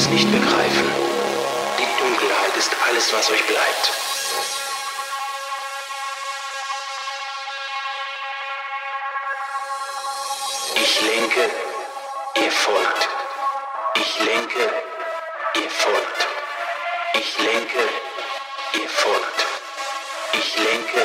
es 0.00 0.08
nicht 0.08 0.32
begreifen. 0.32 0.86
Die 1.78 2.02
Dunkelheit 2.02 2.56
ist 2.56 2.70
alles, 2.88 3.12
was 3.12 3.30
euch 3.30 3.46
bleibt. 3.46 3.92
Ich 10.74 11.00
lenke, 11.02 11.50
ihr 12.42 12.50
folgt. 12.50 13.08
Ich 13.96 14.24
lenke, 14.24 14.62
ihr 15.62 15.70
folgt. 15.70 16.20
Ich 17.12 17.38
lenke, 17.38 17.82
ihr 18.80 18.88
folgt. 18.88 19.40
Ich 20.32 20.56
lenke, 20.56 21.02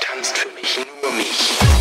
tanzt 0.00 0.38
für 0.38 0.48
mich 0.48 0.80
nur 1.02 1.12
mich. 1.12 1.77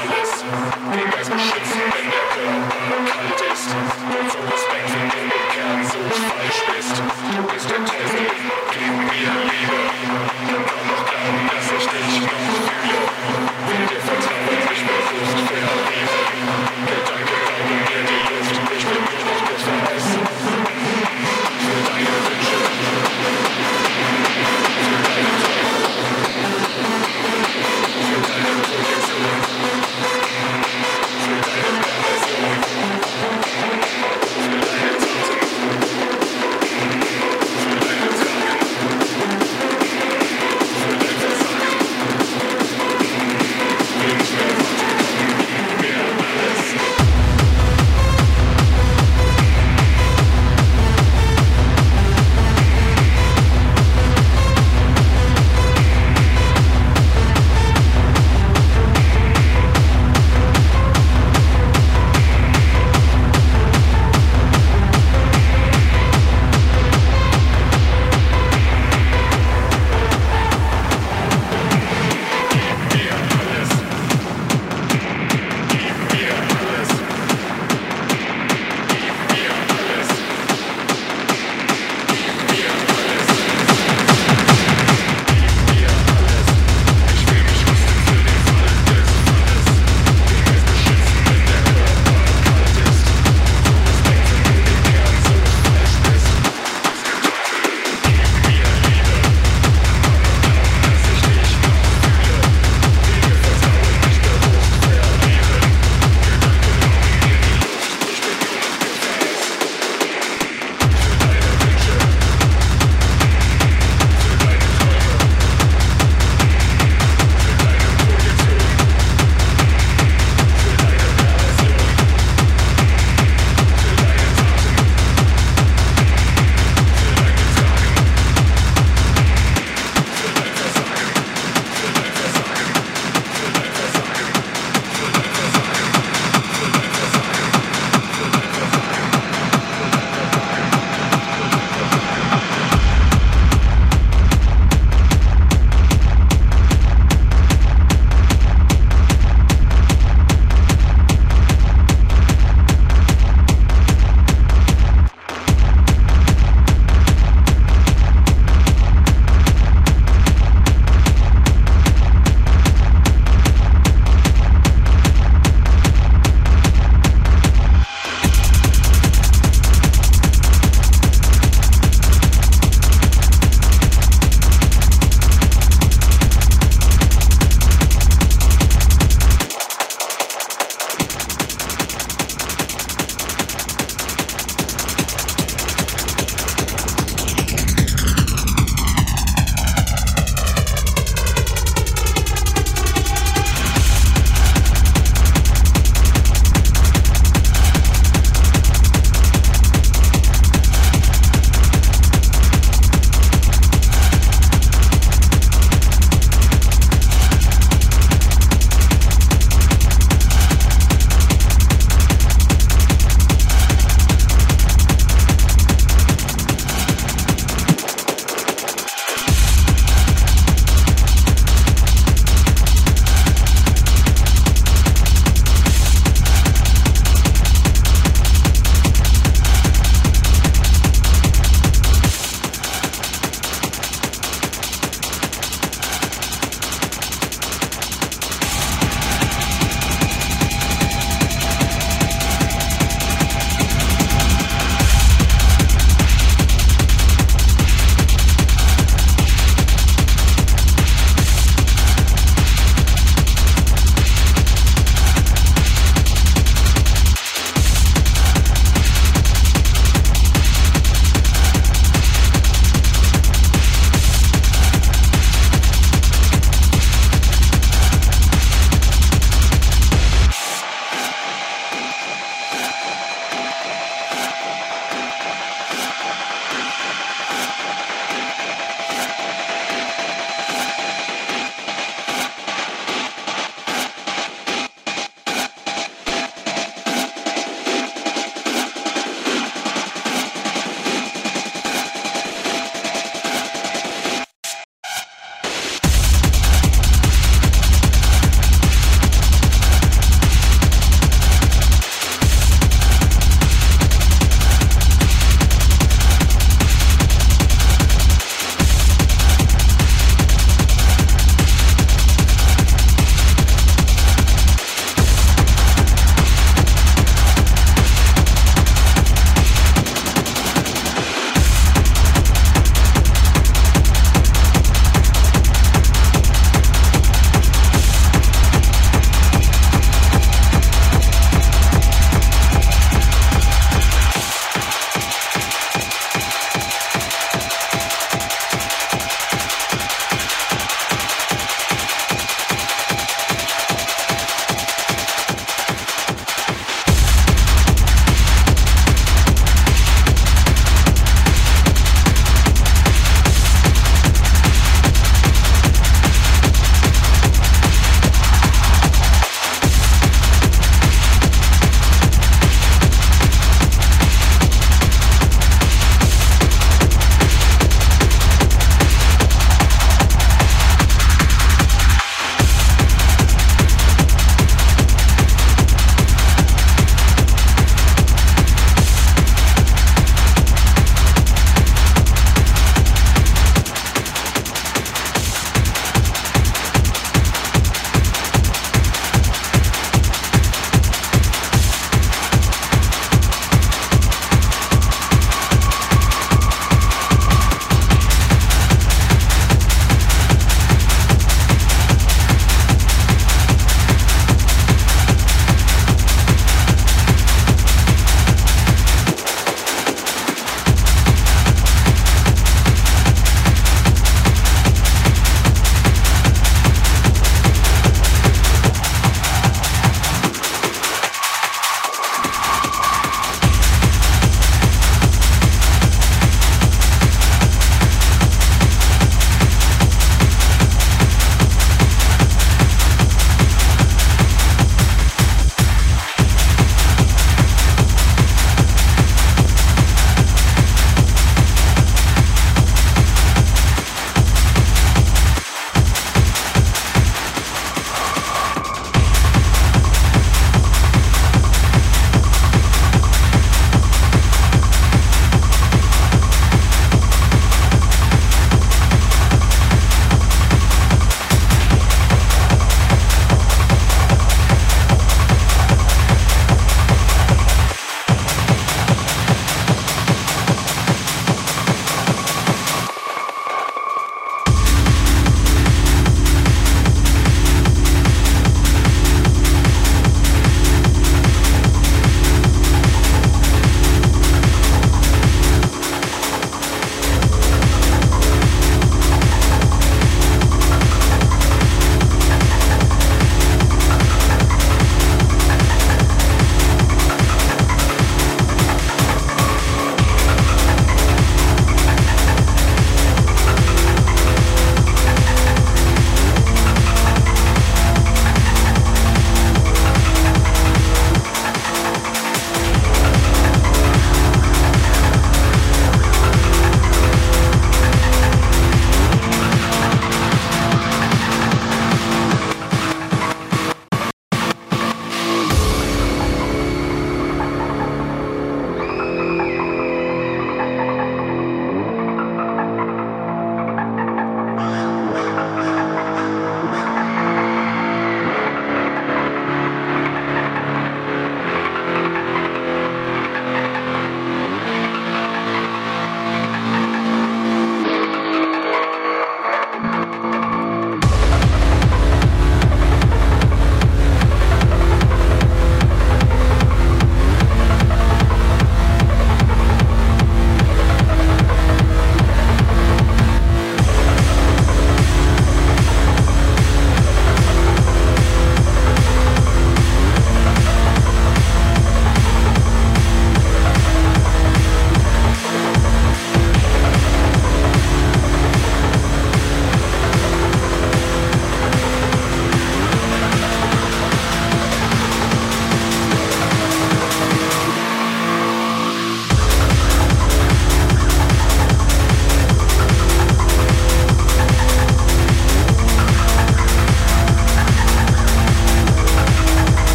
Because, 0.00 1.47